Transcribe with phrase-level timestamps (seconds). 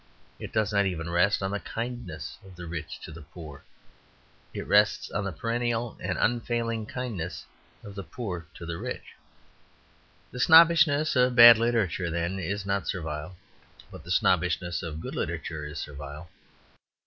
[0.39, 3.63] It does not even rest on the kindness of the rich to the poor.
[4.51, 7.45] It rests on the perennial and unfailing kindness
[7.83, 9.13] of the poor to the rich.
[10.31, 13.37] The snobbishness of bad literature, then, is not servile;
[13.91, 16.31] but the snobbishness of good literature is servile.